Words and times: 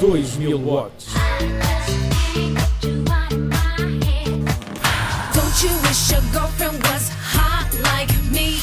2000 0.00 0.54
watts. 0.62 1.06
Don't 5.32 5.62
you 5.62 5.72
wish 5.84 6.10
your 6.12 6.20
girlfriend 6.34 6.82
was 6.82 7.08
hot 7.32 7.66
like 7.82 8.12
me? 8.30 8.60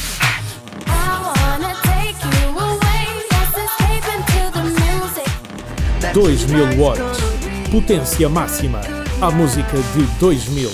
I 0.86 1.18
wanna 1.26 1.74
take 1.82 2.14
you 2.22 2.56
away. 2.56 3.02
Let's 3.32 3.56
escape 3.66 4.06
into 4.14 4.42
the 4.54 4.62
music. 4.78 5.28
2000 6.14 6.78
watts. 6.78 7.18
Potência 7.72 8.28
máxima. 8.28 8.80
A 9.20 9.30
música 9.32 9.76
de 9.92 10.04
2000. 10.20 10.70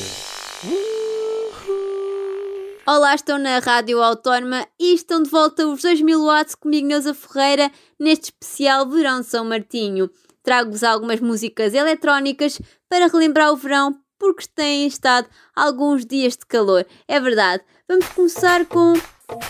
Olá, 2.86 3.14
estou 3.14 3.38
na 3.38 3.60
Rádio 3.60 4.02
Autónoma 4.02 4.66
e 4.78 4.94
estão 4.94 5.22
de 5.22 5.30
volta 5.30 5.66
os 5.66 5.80
2000 5.80 6.22
watts 6.22 6.54
comigo, 6.54 6.86
Neuza 6.86 7.14
Ferreira, 7.14 7.70
neste 7.98 8.24
especial 8.24 8.86
Verão 8.90 9.20
de 9.20 9.26
São 9.26 9.44
Martinho. 9.44 10.10
Trago-vos 10.42 10.82
algumas 10.82 11.20
músicas 11.20 11.74
eletrónicas 11.74 12.60
para 12.88 13.08
relembrar 13.08 13.52
o 13.52 13.56
verão, 13.56 13.94
porque 14.18 14.46
têm 14.54 14.86
estado 14.86 15.28
alguns 15.54 16.04
dias 16.04 16.36
de 16.36 16.46
calor. 16.46 16.86
É 17.06 17.20
verdade. 17.20 17.62
Vamos 17.88 18.06
começar 18.08 18.64
com. 18.66 18.94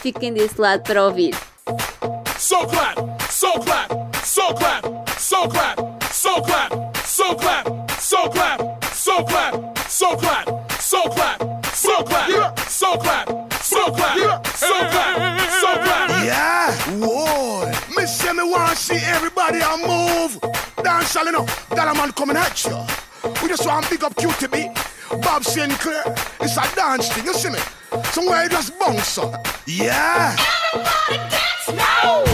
Fiquem 0.01 0.33
desse 0.33 0.61
lado 0.61 0.83
para 0.83 1.05
ouvir. 1.05 1.35
So 2.39 2.67
clap, 2.67 2.97
so 3.31 3.53
clap, 3.61 3.91
so 4.25 4.55
clap, 4.55 4.85
so 5.19 5.49
clap, 5.49 6.05
so 6.11 6.43
clap, 6.43 6.97
so 7.07 7.35
clap, 7.35 7.93
so 8.01 8.29
clap, 8.29 8.85
so 8.95 9.25
clap, 9.27 9.69
so 9.89 10.17
clap, 10.17 10.59
so 10.69 11.07
clap, 11.07 11.69
so 11.71 12.05
clap, 12.05 12.59
so 12.69 12.95
clap, 12.95 13.39
so 13.63 13.91
clap, 13.93 14.47
so 14.47 14.67
clap, 14.91 15.41
so 15.51 15.79
clap. 15.83 16.25
Yeah, 16.25 16.73
whoa. 16.99 17.41
Say 18.11 18.33
me 18.33 18.43
want 18.43 18.77
see 18.77 18.97
everybody 18.97 19.61
a 19.61 19.77
move. 19.87 20.41
Dance 21.13 21.27
all 21.27 21.27
enough. 21.27 21.69
That 21.71 21.89
a 21.89 21.95
man 21.95 22.13
coming 22.13 22.37
at 22.37 22.65
you. 22.65 22.87
We 23.43 23.49
just 23.49 23.67
want 23.67 23.85
to 23.85 23.91
big 23.91 24.05
up 24.05 24.15
QTB. 24.15 25.23
Bob 25.23 25.43
Sinclair. 25.43 26.05
It's 26.41 26.57
a 26.57 26.77
dance 26.77 27.13
thing, 27.13 27.25
you 27.25 27.35
see 27.35 27.51
me? 27.51 27.59
Somewhere 28.13 28.45
you 28.45 28.51
just 28.51 28.79
bounce 28.79 29.19
up. 29.19 29.45
Yeah. 29.67 30.37
Let's 30.73 32.30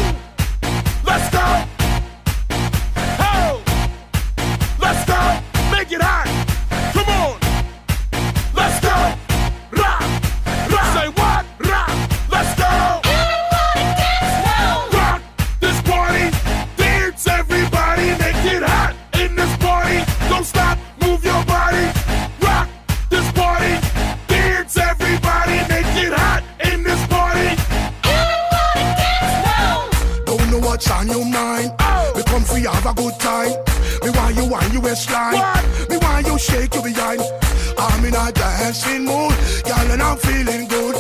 What's 30.77 30.91
on 30.91 31.09
your 31.09 31.25
mind. 31.25 31.73
We 32.15 32.23
come 32.25 32.45
for 32.45 32.59
you 32.59 32.69
have 32.69 32.85
a 32.85 32.93
good 32.93 33.19
time. 33.19 33.49
Me 34.05 34.11
want 34.11 34.37
you 34.37 34.45
want 34.45 34.71
you 34.75 34.81
waistline. 34.83 35.33
What? 35.33 35.89
Me 35.89 35.97
want 35.97 36.27
you 36.27 36.39
shake 36.39 36.75
your 36.75 36.85
behind. 36.85 37.23
I'm 37.79 38.05
in 38.05 38.15
a 38.15 38.31
dancing 38.31 39.07
mood, 39.07 39.33
girl, 39.65 39.89
and 39.89 40.03
I'm 40.03 40.19
feeling 40.19 40.69
good. 40.69 40.97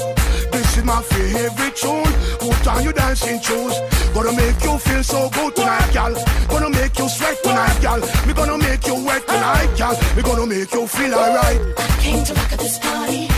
This 0.50 0.78
is 0.78 0.82
my 0.84 1.02
favorite 1.02 1.76
tune. 1.76 2.08
Put 2.40 2.66
on 2.66 2.84
your 2.84 2.94
dancing 2.94 3.38
shoes. 3.42 3.76
Gonna 4.14 4.32
make 4.32 4.64
you 4.64 4.78
feel 4.78 5.04
so 5.04 5.28
good 5.28 5.54
tonight, 5.54 5.92
girl. 5.92 6.14
Gonna 6.48 6.70
make 6.70 6.98
you 6.98 7.06
sweat 7.10 7.36
tonight, 7.42 7.78
girl. 7.82 8.00
Me 8.26 8.32
gonna 8.32 8.56
make 8.56 8.86
you 8.86 9.04
wet 9.04 9.28
tonight, 9.28 9.76
girl. 9.76 9.94
Me 10.16 10.22
gonna 10.22 10.46
make 10.46 10.72
you 10.72 10.86
feel 10.86 11.14
alright. 11.14 11.60
I 11.76 11.86
Came 12.00 12.24
to 12.24 12.32
rock 12.32 12.52
at 12.52 12.58
this 12.60 12.78
party, 12.78 13.28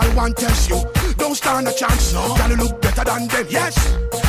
girl 0.00 0.14
want 0.14 0.36
to 0.36 0.46
test 0.46 0.68
you. 0.68 0.80
Don't 1.16 1.34
stand 1.34 1.68
a 1.68 1.72
chance, 1.72 2.12
no. 2.12 2.34
Girl, 2.36 2.50
you 2.50 2.56
look 2.56 2.80
better 2.80 3.04
than 3.04 3.28
them, 3.28 3.46
yes. 3.48 3.74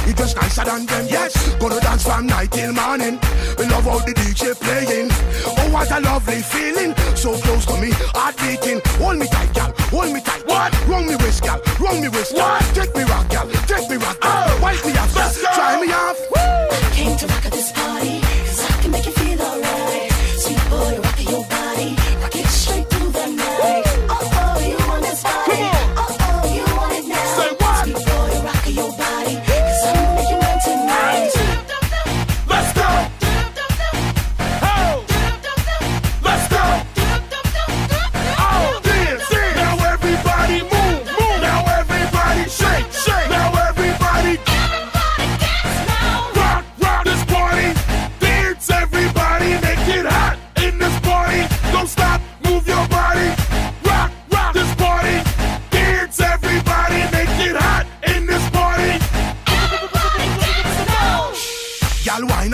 You 0.08 0.14
just 0.14 0.36
nicer 0.36 0.64
than 0.64 0.86
them, 0.86 1.06
yes. 1.10 1.34
Gonna 1.60 1.80
dance 1.80 2.04
from 2.04 2.28
night 2.28 2.52
till 2.52 2.74
morning. 2.74 3.20
We 3.58 3.66
love 3.66 3.86
how 3.86 4.00
the 4.00 4.14
DJ 4.14 4.56
playing. 4.60 5.10
Oh, 5.46 5.70
what 5.72 5.92
a 5.92 6.00
lovely 6.00 6.42
feeling. 6.42 6.96
So 7.16 7.38
close 7.38 7.66
to 7.68 7.78
me, 7.78 7.92
heart 8.16 8.38
beating. 8.38 8.82
Hold 9.00 9.18
me 9.18 9.28
tight, 9.28 9.54
girl, 9.54 9.74
hold 9.92 10.14
me 10.14 10.22
tight. 10.22 10.46
What? 10.48 10.74
Wrong 10.88 11.06
me 11.06 11.16
waist, 11.18 11.44
girl, 11.44 11.62
wrong 11.80 12.02
me 12.02 12.10
waist, 12.10 12.34
girl. 12.34 12.46
What? 12.46 12.76
Take 12.76 12.96
me 12.96 13.04
rock, 13.04 13.30
girl, 13.30 13.48
take 13.68 13.90
me 13.90 13.98
rock, 13.98 14.20
girl. 14.20 14.46
Oh. 14.48 14.60
Wipe 14.62 14.86
me 14.86 14.92
off, 14.98 15.16
Let's 15.16 15.42
try 15.42 15.80
me 15.82 15.92
off. 15.94 16.18
Came 16.94 17.18
to 17.18 17.28
rock 17.28 17.46
at 17.46 17.52
this 17.52 17.72
party, 17.72 18.20
cause 18.22 18.62
I 18.66 18.82
can 18.82 18.92
make 18.92 19.06
you 19.06 19.12
feel 19.12 19.42
alright. 19.42 20.12
Sweet 20.42 20.64
boy, 20.70 21.00
you're 21.00 21.32
your 21.32 21.46
body, 21.48 21.96
rock 22.22 22.36
it 22.36 22.48
straight 22.48 22.99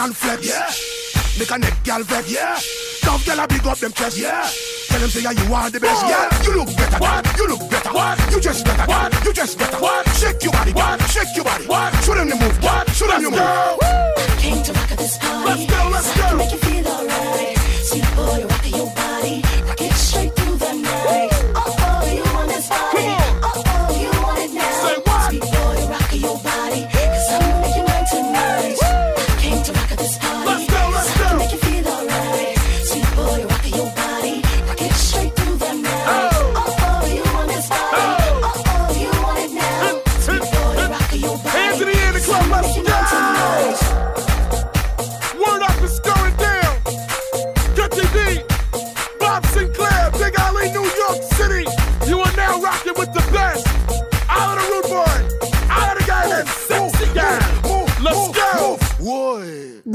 and 0.06 0.16
flex. 0.16 0.48
Yeah. 0.48 0.70
Make 1.40 1.52
a 1.52 1.58
neck, 1.58 1.84
girl, 1.84 2.04
vex. 2.04 2.32
Yeah. 2.32 2.60
Tough 3.02 3.26
girl, 3.26 3.40
I 3.42 3.46
big 3.48 3.66
up 3.66 3.78
them 3.80 3.92
chest. 3.92 4.18
Yeah. 4.18 4.48
Tell 4.88 5.00
them 5.02 5.10
say 5.10 5.22
yeah, 5.24 5.32
you 5.32 5.54
are 5.54 5.70
the 5.70 5.80
best. 5.80 6.04
What? 6.04 6.12
Yeah. 6.14 6.44
You 6.44 6.52
look 6.60 6.72
better. 6.78 6.98
What? 7.00 7.38
You 7.38 7.48
look 7.48 7.70
better. 7.70 7.92
What? 7.92 8.16
You 8.32 8.40
just 8.40 8.64
better. 8.66 8.86
What? 8.86 9.26
You 9.26 9.34
just 9.34 9.58
better. 9.58 9.78
What? 9.82 10.08
Shake 10.16 10.44
your 10.44 10.54
body. 10.54 10.74
What? 10.74 11.02
Shake 11.10 11.36
your 11.36 11.44
body. 11.46 11.66
What? 11.66 11.92
Show 12.04 12.14
them 12.16 12.30
the 12.30 12.36
move. 12.36 12.64
What? 12.64 12.90
Show 12.92 13.08
them 13.08 13.24
the 13.24 13.30
Let's 13.30 13.42
move. 13.42 13.80
go. 13.82 14.36
Came 14.38 14.64
to 14.64 14.74
rock 14.74 14.92
at 14.92 14.98
this 14.98 15.18
party. 15.18 15.50
Let's 15.50 15.66
go, 15.74 15.90
let's 15.90 16.08
cause 16.14 16.22
I 16.22 16.30
can 16.30 16.32
go. 16.32 16.38
make 16.38 16.52
you 16.54 16.58
feel 16.60 16.88
alright. 16.88 17.58
Sweet 17.90 18.08
boy, 18.16 18.38
you're 18.40 18.48
rocking 18.48 18.76
your 18.76 18.92
body, 18.94 19.42
rock 19.66 19.82
it 19.82 19.94
straight 19.94 20.36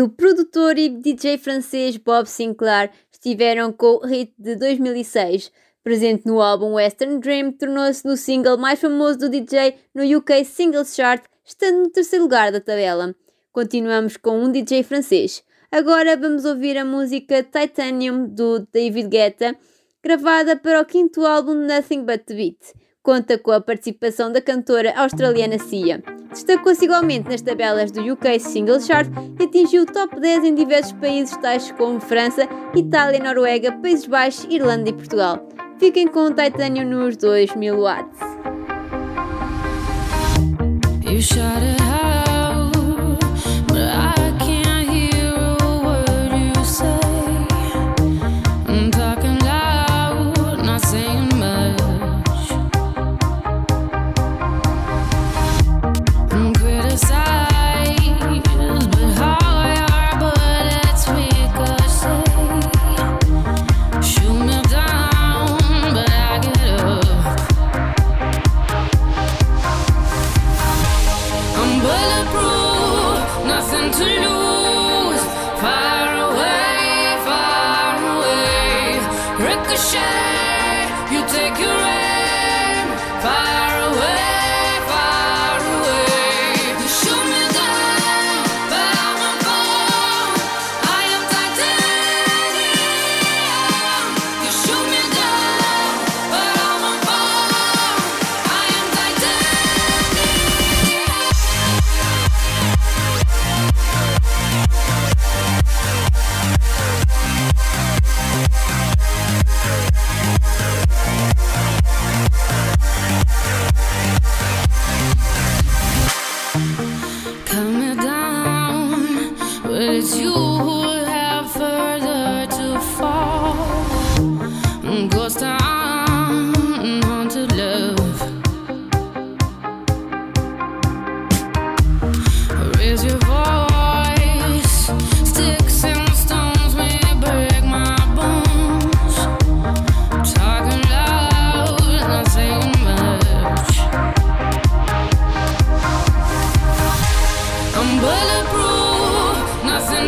do 0.01 0.09
produtor 0.09 0.79
e 0.79 0.89
DJ 0.89 1.37
francês 1.37 1.99
Bob 1.99 2.27
Sinclair 2.27 2.91
estiveram 3.13 3.71
com 3.71 3.97
o 3.97 4.07
hit 4.07 4.33
de 4.39 4.57
2006. 4.57 5.53
Presente 5.85 6.25
no 6.25 6.41
álbum 6.41 6.73
Western 6.73 7.19
Dream, 7.19 7.53
tornou-se 7.53 8.07
no 8.07 8.17
single 8.17 8.57
mais 8.57 8.81
famoso 8.81 9.19
do 9.19 9.29
DJ 9.29 9.75
no 9.95 10.03
UK 10.03 10.43
Singles 10.47 10.95
Chart, 10.95 11.23
estando 11.45 11.83
no 11.83 11.91
terceiro 11.91 12.25
lugar 12.25 12.51
da 12.51 12.63
tabela. 12.63 13.15
Continuamos 13.53 14.17
com 14.17 14.43
um 14.43 14.51
DJ 14.51 14.83
francês. 14.85 15.45
Agora 15.71 16.17
vamos 16.17 16.47
ouvir 16.47 16.79
a 16.79 16.85
música 16.85 17.43
Titanium 17.43 18.27
do 18.27 18.67
David 18.73 19.07
Guetta, 19.07 19.55
gravada 20.03 20.57
para 20.57 20.81
o 20.81 20.85
quinto 20.87 21.27
álbum 21.27 21.53
Nothing 21.53 22.07
But 22.07 22.23
The 22.25 22.35
Beat. 22.35 22.59
Conta 23.03 23.37
com 23.37 23.51
a 23.51 23.61
participação 23.61 24.33
da 24.33 24.41
cantora 24.41 24.95
australiana 24.97 25.59
Sia. 25.59 26.03
Destacou-se 26.31 26.85
igualmente 26.85 27.29
nas 27.29 27.43
tabelas 27.43 27.91
do 27.91 28.01
UK 28.01 28.39
Single 28.39 28.81
Chart 28.81 29.09
e 29.39 29.45
atingiu 29.45 29.83
o 29.83 29.87
top 29.87 30.21
10 30.21 30.45
em 30.45 30.55
diversos 30.55 30.93
países 30.93 31.37
tais 31.39 31.71
como 31.73 32.01
França, 32.01 32.49
Itália, 32.75 33.23
Noruega, 33.23 33.73
Países 33.73 34.07
Baixos, 34.07 34.47
Irlanda 34.49 34.91
e 34.91 34.93
Portugal. 34.93 35.47
Fiquem 35.79 36.07
com 36.07 36.27
o 36.27 36.35
Titanium 36.35 36.89
nos 36.89 37.17
2000 37.17 37.81
watts. 37.81 38.21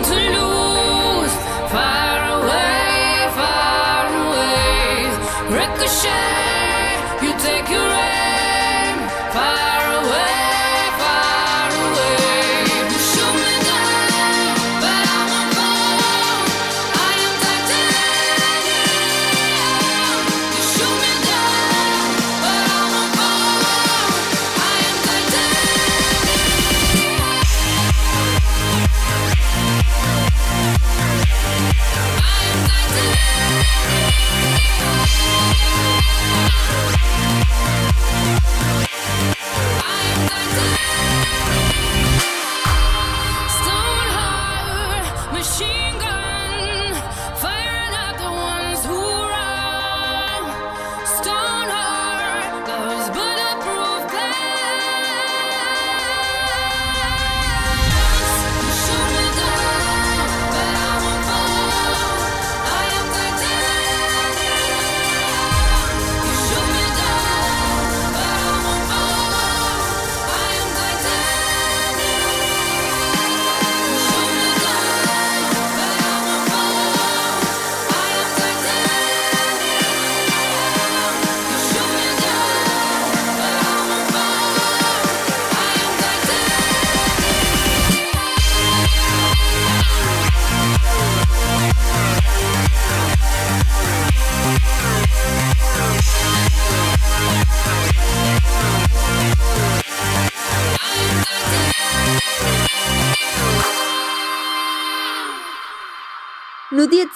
To 0.01 0.15
lose. 0.15 0.52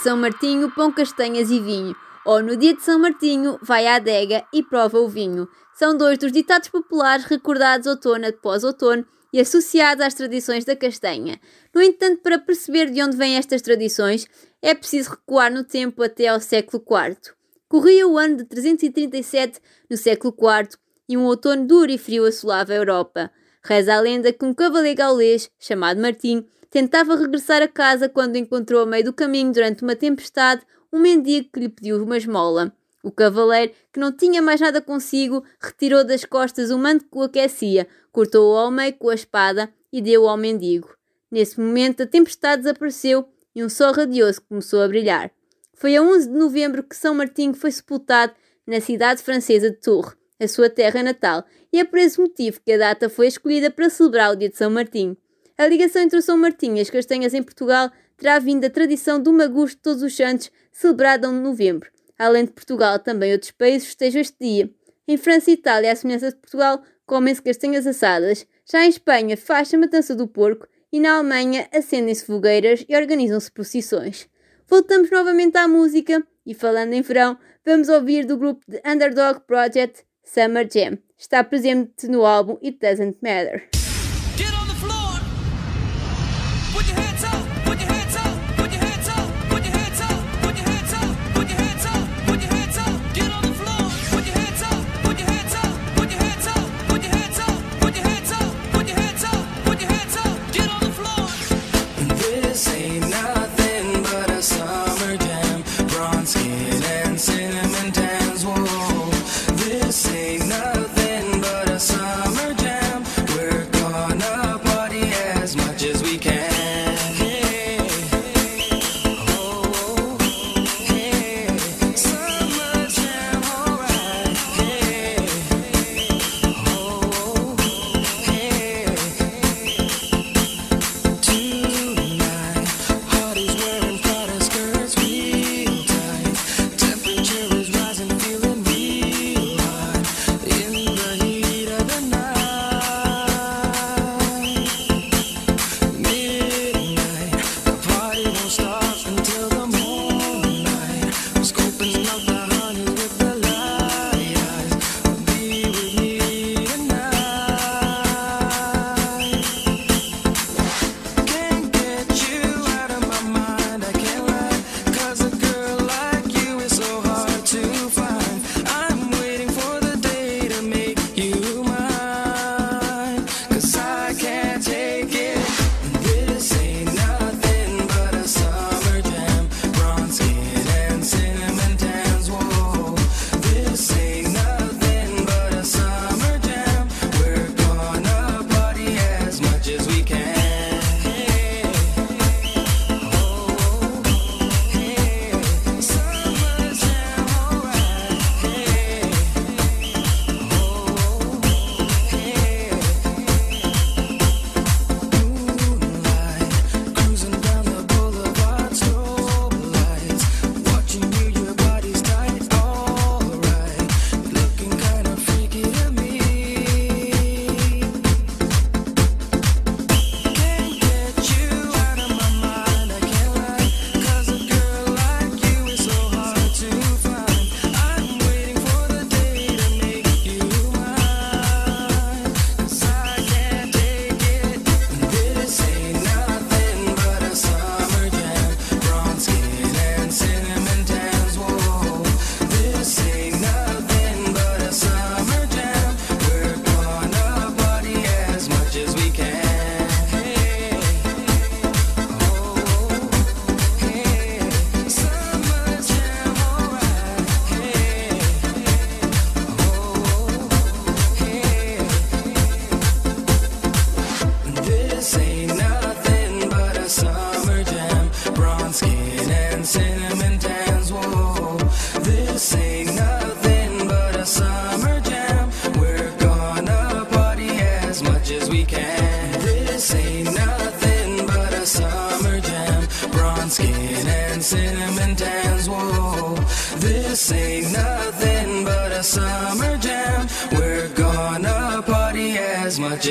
São 0.06 0.16
Martinho, 0.16 0.70
pão, 0.70 0.92
castanhas 0.92 1.50
e 1.50 1.58
vinho. 1.58 1.92
Ou 2.24 2.40
no 2.40 2.56
dia 2.56 2.76
de 2.76 2.80
São 2.80 2.96
Martinho, 2.96 3.58
vai 3.60 3.88
à 3.88 3.96
adega 3.96 4.46
e 4.52 4.62
prova 4.62 5.00
o 5.00 5.08
vinho. 5.08 5.48
São 5.74 5.96
dois 5.96 6.16
dos 6.16 6.30
ditados 6.30 6.68
populares 6.68 7.24
recordados 7.24 7.88
outono 7.88 8.24
após 8.28 8.62
outono 8.62 9.04
e 9.32 9.40
associados 9.40 10.06
às 10.06 10.14
tradições 10.14 10.64
da 10.64 10.76
castanha. 10.76 11.40
No 11.74 11.82
entanto, 11.82 12.22
para 12.22 12.38
perceber 12.38 12.88
de 12.88 13.02
onde 13.02 13.16
vêm 13.16 13.36
estas 13.36 13.60
tradições, 13.62 14.28
é 14.62 14.76
preciso 14.76 15.10
recuar 15.10 15.52
no 15.52 15.64
tempo 15.64 16.00
até 16.04 16.28
ao 16.28 16.38
século 16.38 16.84
IV. 16.88 17.34
Corria 17.68 18.06
o 18.06 18.16
ano 18.16 18.36
de 18.36 18.44
337 18.44 19.58
no 19.90 19.96
século 19.96 20.32
IV 20.32 20.78
e 21.08 21.16
um 21.16 21.24
outono 21.24 21.66
duro 21.66 21.90
e 21.90 21.98
frio 21.98 22.26
assolava 22.26 22.72
a 22.72 22.76
Europa. 22.76 23.28
Reza 23.60 23.92
a 23.92 24.00
lenda 24.00 24.32
que 24.32 24.44
um 24.44 24.54
cavaleiro 24.54 24.98
gaulês, 24.98 25.50
chamado 25.58 26.00
Martim, 26.00 26.46
tentava 26.70 27.16
regressar 27.16 27.62
a 27.62 27.68
casa 27.68 28.08
quando 28.08 28.36
encontrou 28.36 28.82
a 28.82 28.86
meio 28.86 29.04
do 29.04 29.12
caminho, 29.12 29.52
durante 29.52 29.82
uma 29.82 29.96
tempestade, 29.96 30.62
um 30.92 30.98
mendigo 30.98 31.48
que 31.52 31.60
lhe 31.60 31.68
pediu 31.68 32.02
uma 32.02 32.16
esmola. 32.16 32.72
O 33.02 33.10
cavaleiro, 33.12 33.72
que 33.92 34.00
não 34.00 34.10
tinha 34.10 34.42
mais 34.42 34.60
nada 34.60 34.80
consigo, 34.80 35.44
retirou 35.60 36.04
das 36.04 36.24
costas 36.24 36.70
o 36.70 36.78
manto 36.78 37.04
que 37.04 37.18
o 37.18 37.22
aquecia, 37.22 37.86
cortou-o 38.10 38.56
ao 38.56 38.70
meio 38.70 38.94
com 38.94 39.10
a 39.10 39.14
espada 39.14 39.72
e 39.92 40.02
deu-o 40.02 40.28
ao 40.28 40.36
mendigo. 40.36 40.96
Nesse 41.30 41.60
momento, 41.60 42.02
a 42.02 42.06
tempestade 42.06 42.62
desapareceu 42.62 43.28
e 43.54 43.64
um 43.64 43.68
sol 43.68 43.92
radioso 43.92 44.42
começou 44.48 44.82
a 44.82 44.88
brilhar. 44.88 45.30
Foi 45.74 45.94
a 45.94 46.02
11 46.02 46.28
de 46.28 46.34
novembro 46.36 46.82
que 46.82 46.96
São 46.96 47.14
Martinho 47.14 47.54
foi 47.54 47.70
sepultado 47.70 48.32
na 48.66 48.80
cidade 48.80 49.22
francesa 49.22 49.70
de 49.70 49.76
Tours, 49.76 50.16
a 50.40 50.48
sua 50.48 50.68
terra 50.68 51.02
natal, 51.02 51.44
e 51.72 51.78
é 51.78 51.84
por 51.84 51.98
esse 51.98 52.20
motivo 52.20 52.60
que 52.64 52.72
a 52.72 52.78
data 52.78 53.08
foi 53.08 53.28
escolhida 53.28 53.70
para 53.70 53.88
celebrar 53.88 54.32
o 54.32 54.36
dia 54.36 54.48
de 54.48 54.56
São 54.56 54.70
Martinho. 54.70 55.16
A 55.58 55.66
ligação 55.66 56.02
entre 56.02 56.18
o 56.18 56.22
São 56.22 56.36
Martinho 56.36 56.76
e 56.76 56.80
as 56.80 56.90
castanhas 56.90 57.32
em 57.32 57.42
Portugal 57.42 57.90
terá 58.18 58.38
vindo 58.38 58.60
da 58.60 58.70
tradição 58.70 59.20
do 59.20 59.32
Magusto 59.32 59.76
de 59.76 59.82
Todos 59.82 60.02
os 60.02 60.14
Santos, 60.14 60.50
celebrada 60.70 61.28
em 61.28 61.32
novembro. 61.32 61.90
Além 62.18 62.44
de 62.44 62.52
Portugal, 62.52 62.98
também 62.98 63.32
outros 63.32 63.52
países 63.52 63.86
festejam 63.88 64.20
este 64.20 64.36
dia. 64.38 64.70
Em 65.08 65.16
França 65.16 65.50
e 65.50 65.54
Itália, 65.54 65.92
à 65.92 65.96
semelhança 65.96 66.30
de 66.30 66.36
Portugal, 66.36 66.82
comem-se 67.06 67.40
castanhas 67.40 67.86
assadas. 67.86 68.46
Já 68.70 68.84
em 68.84 68.88
Espanha, 68.88 69.36
faz-se 69.36 69.76
a 69.76 69.78
matança 69.78 70.14
do 70.14 70.26
porco 70.26 70.68
e 70.92 71.00
na 71.00 71.14
Alemanha 71.14 71.68
acendem-se 71.72 72.26
fogueiras 72.26 72.84
e 72.86 72.94
organizam-se 72.94 73.50
procissões. 73.50 74.28
Voltamos 74.68 75.10
novamente 75.10 75.56
à 75.56 75.66
música 75.66 76.26
e 76.44 76.52
falando 76.52 76.92
em 76.92 77.00
verão, 77.00 77.38
vamos 77.64 77.88
ouvir 77.88 78.26
do 78.26 78.36
grupo 78.36 78.64
de 78.68 78.80
Underdog 78.86 79.40
Project 79.46 80.04
Summer 80.22 80.68
Jam. 80.70 80.98
Está 81.16 81.42
presente 81.42 82.08
no 82.08 82.26
álbum 82.26 82.58
It 82.62 82.78
Doesn't 82.78 83.18
Matter. 83.22 83.70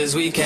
as 0.06 0.16
we 0.16 0.30
can. 0.30 0.46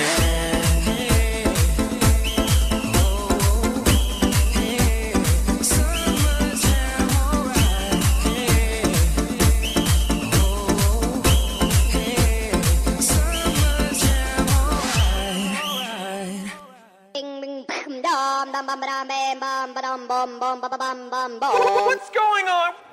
What's 21.42 22.10
going 22.12 22.48
on? 22.48 22.89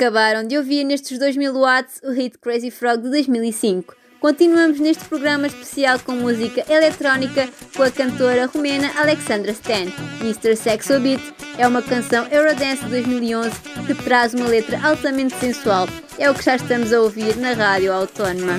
Acabaram 0.00 0.48
de 0.48 0.56
ouvir 0.56 0.82
nestes 0.82 1.18
2000 1.18 1.52
watts 1.52 2.00
o 2.02 2.10
hit 2.10 2.38
Crazy 2.38 2.70
Frog 2.70 3.02
de 3.02 3.10
2005. 3.10 3.94
Continuamos 4.18 4.80
neste 4.80 5.04
programa 5.04 5.46
especial 5.46 5.98
com 5.98 6.12
música 6.12 6.64
eletrónica 6.72 7.46
com 7.76 7.82
a 7.82 7.90
cantora 7.90 8.46
rumena 8.46 8.90
Alexandra 8.98 9.52
Stan. 9.52 9.92
Mr. 10.22 10.56
Sexo 10.56 10.98
Beat 11.00 11.20
é 11.58 11.68
uma 11.68 11.82
canção 11.82 12.26
Eurodance 12.28 12.82
de 12.82 12.92
2011 12.92 13.50
que 13.86 13.94
traz 14.02 14.32
uma 14.32 14.46
letra 14.46 14.80
altamente 14.82 15.34
sensual. 15.34 15.86
É 16.18 16.30
o 16.30 16.34
que 16.34 16.46
já 16.46 16.56
estamos 16.56 16.94
a 16.94 17.02
ouvir 17.02 17.36
na 17.36 17.52
Rádio 17.52 17.92
Autónoma. 17.92 18.58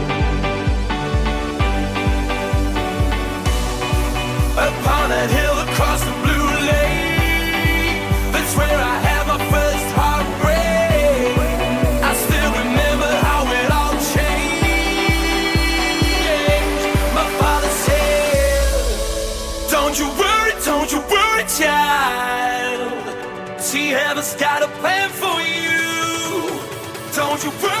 you 27.43 27.49
feel? 27.49 27.80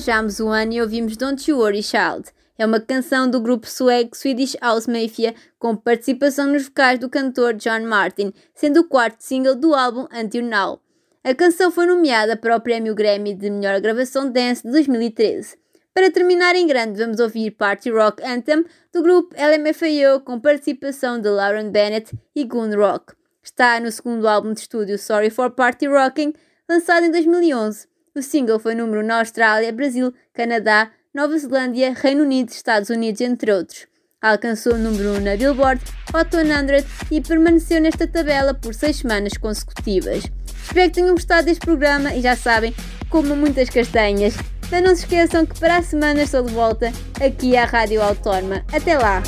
Viajámos 0.00 0.40
o 0.40 0.48
ano 0.48 0.72
e 0.72 0.80
ouvimos 0.80 1.14
Don't 1.14 1.50
You 1.50 1.58
Worry 1.58 1.82
Child. 1.82 2.30
É 2.56 2.64
uma 2.64 2.80
canção 2.80 3.28
do 3.28 3.38
grupo 3.38 3.68
sueco 3.68 4.16
Swedish 4.16 4.56
House 4.58 4.86
Mafia 4.86 5.34
com 5.58 5.76
participação 5.76 6.46
nos 6.46 6.64
vocais 6.64 6.98
do 6.98 7.10
cantor 7.10 7.52
John 7.52 7.82
Martin, 7.82 8.32
sendo 8.54 8.80
o 8.80 8.88
quarto 8.88 9.20
single 9.20 9.54
do 9.54 9.74
álbum 9.74 10.06
Until 10.10 10.42
Now. 10.42 10.80
A 11.22 11.34
canção 11.34 11.70
foi 11.70 11.84
nomeada 11.84 12.34
para 12.34 12.56
o 12.56 12.60
Prémio 12.62 12.94
Grammy 12.94 13.34
de 13.34 13.50
Melhor 13.50 13.78
Gravação 13.78 14.30
Dance 14.30 14.62
de 14.62 14.70
2013. 14.70 15.58
Para 15.92 16.10
terminar 16.10 16.56
em 16.56 16.66
grande, 16.66 16.98
vamos 16.98 17.20
ouvir 17.20 17.50
Party 17.50 17.90
Rock 17.90 18.22
Anthem 18.24 18.64
do 18.90 19.02
grupo 19.02 19.36
LMFAO 19.36 20.20
com 20.24 20.40
participação 20.40 21.20
de 21.20 21.28
Lauren 21.28 21.70
Bennett 21.70 22.10
e 22.34 22.44
Goon 22.44 22.74
Rock. 22.74 23.12
Está 23.42 23.78
no 23.78 23.92
segundo 23.92 24.26
álbum 24.26 24.54
de 24.54 24.60
estúdio 24.60 24.98
Sorry 24.98 25.28
for 25.28 25.50
Party 25.50 25.86
Rocking, 25.88 26.32
lançado 26.66 27.04
em 27.04 27.10
2011. 27.10 27.90
O 28.20 28.22
single 28.22 28.58
foi 28.58 28.74
número 28.74 29.02
na 29.02 29.20
Austrália, 29.20 29.72
Brasil, 29.72 30.12
Canadá, 30.34 30.90
Nova 31.14 31.38
Zelândia, 31.38 31.94
Reino 31.94 32.22
Unido, 32.22 32.50
Estados 32.50 32.90
Unidos, 32.90 33.22
entre 33.22 33.50
outros. 33.50 33.86
Alcançou 34.20 34.74
o 34.74 34.78
número 34.78 35.12
1 35.12 35.20
na 35.20 35.36
Billboard 35.38 35.82
Hot 36.12 36.28
100 36.30 37.16
e 37.16 37.22
permaneceu 37.22 37.80
nesta 37.80 38.06
tabela 38.06 38.52
por 38.52 38.74
6 38.74 38.94
semanas 38.98 39.38
consecutivas. 39.38 40.24
Espero 40.62 40.90
que 40.90 40.96
tenham 40.96 41.14
gostado 41.14 41.46
deste 41.46 41.64
programa 41.64 42.14
e 42.14 42.20
já 42.20 42.36
sabem, 42.36 42.74
como 43.08 43.34
muitas 43.34 43.70
castanhas. 43.70 44.34
Mas 44.70 44.84
não 44.84 44.94
se 44.94 45.04
esqueçam 45.04 45.46
que 45.46 45.58
para 45.58 45.78
a 45.78 45.82
semana 45.82 46.20
estou 46.20 46.42
de 46.42 46.52
volta 46.52 46.92
aqui 47.24 47.56
à 47.56 47.64
Rádio 47.64 48.02
Autónoma. 48.02 48.66
Até 48.70 48.98
lá! 48.98 49.22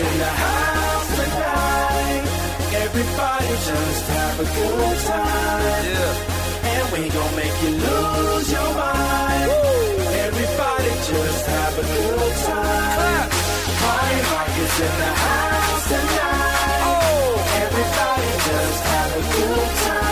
In 0.00 0.18
the 0.18 0.24
house 0.24 1.10
tonight. 1.16 2.24
Everybody 2.86 3.48
just 3.48 4.04
have 4.14 4.36
a 4.38 4.44
good 4.44 4.98
time. 5.10 5.84
Yeah. 5.90 6.70
And 6.70 6.86
we 6.92 7.08
gon' 7.08 7.34
make 7.34 7.56
you 7.62 7.70
lose 7.82 8.52
your 8.52 8.70
mind. 8.74 9.50
Everybody 10.26 10.90
just 11.10 11.46
have 11.46 11.74
a 11.78 11.86
good 11.94 12.34
time. 12.46 13.28
Party 13.82 14.18
rock 14.30 14.54
is 14.64 14.80
in 14.86 14.94
the 15.02 15.12
house 15.26 15.88
tonight. 15.88 16.80
Oh, 16.90 17.62
Everybody 17.64 18.30
just 18.48 18.82
have 18.92 19.12
a 19.16 19.22
good 19.34 19.70
time. 19.82 20.07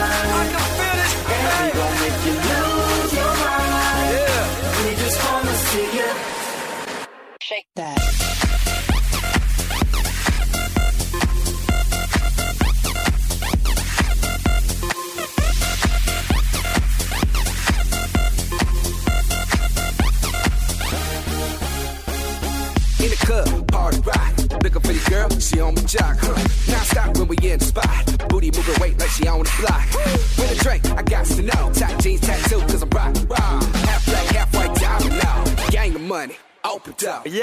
Looking 24.77 25.01
for 25.01 25.11
your 25.11 25.29
girl, 25.29 25.41
she 25.41 25.61
on 25.61 25.75
my 25.75 25.81
jock, 25.85 26.19
huh? 26.21 26.37
Now 26.69 26.83
stop 26.85 27.17
when 27.17 27.29
we 27.29 27.37
in 27.39 27.59
the 27.59 27.65
spot. 27.65 28.29
Booty 28.29 28.51
moving 28.51 28.79
weight 28.79 28.99
like 29.01 29.09
she 29.09 29.27
on 29.27 29.39
the 29.39 29.51
block. 29.59 29.89
With 30.37 30.53
a 30.53 30.63
drink, 30.63 30.85
I 30.91 31.03
got 31.03 31.25
to 31.25 31.41
know. 31.41 31.73
Tight 31.73 31.99
jeans, 32.03 32.21
tattoo, 32.21 32.61
cause 32.61 32.83
I'm 32.83 32.91
rock, 32.91 33.17
rock. 33.27 33.63
Half 33.89 34.05
black, 34.05 34.27
half 34.37 34.55
white, 34.55 34.75
diamond 34.77 35.17
now. 35.17 35.45
Gang 35.71 35.95
of 35.95 36.03
money, 36.03 36.37
open 36.63 36.93
up. 37.09 37.27
Yo, 37.27 37.43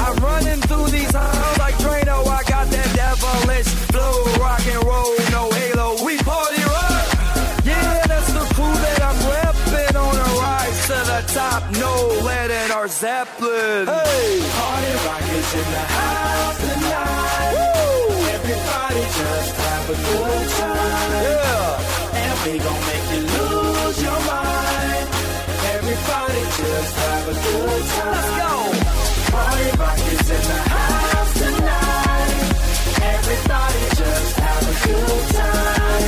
I'm 0.00 0.16
running 0.24 0.60
through 0.62 0.86
these 0.86 1.12
halls 1.12 1.58
like 1.58 1.74
Drano. 1.84 2.26
I 2.26 2.42
got 2.48 2.66
that 2.70 2.96
devilish 2.96 3.68
flow, 3.92 4.24
rock 4.40 4.66
and 4.72 4.82
roll, 4.88 5.12
no 5.28 5.50
halo. 5.52 6.02
We 6.02 6.16
party 6.16 6.62
rock. 6.64 7.12
Yeah, 7.62 8.06
that's 8.06 8.32
the 8.32 8.40
crew 8.56 8.72
the 11.22 11.32
top. 11.32 11.62
No 11.72 11.92
lead 12.22 12.50
in 12.50 12.70
our 12.70 12.88
Zeppelin. 12.88 13.86
Hey, 13.86 14.40
party 14.58 14.92
rock 15.06 15.22
is 15.38 15.54
in 15.54 15.68
the 15.76 15.84
house 15.98 16.58
tonight. 16.60 17.52
Woo! 17.54 18.14
Everybody 18.36 19.02
just 19.18 19.56
have 19.66 19.86
a 19.90 19.96
good 20.08 20.48
time. 20.62 21.10
Yeah, 21.26 22.22
and 22.22 22.36
we 22.44 22.58
gon' 22.58 22.82
make 22.90 23.06
you 23.14 23.22
lose 23.36 23.98
your 24.02 24.20
mind. 24.30 25.06
Everybody 25.74 26.42
just 26.60 26.94
have 27.02 27.28
a 27.28 27.36
good 27.46 27.84
time. 27.96 28.14
Let's 28.14 28.30
go. 28.40 28.52
Party 29.32 29.68
rock 29.80 29.98
is 30.14 30.30
in 30.36 30.42
the 30.50 30.60
house 30.74 31.32
tonight. 31.42 32.32
Everybody 33.14 33.82
just 34.02 34.36
have 34.38 34.62
a 34.62 34.86
good 34.86 35.24
time. 35.34 36.07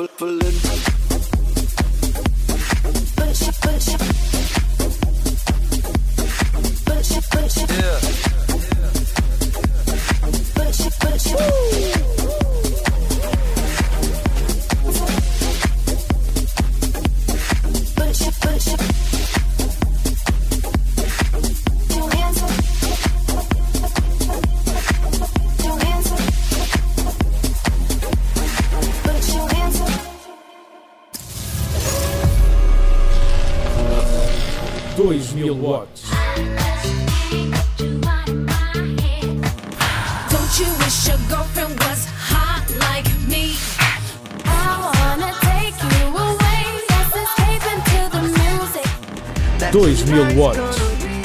full, 0.00 0.08
full 0.18 0.39